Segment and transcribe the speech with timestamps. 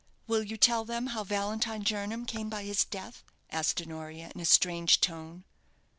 [0.25, 4.45] "Will you tell them how Valentine Jernam came by his death?" asked Honoria, in a
[4.45, 5.43] strange tone.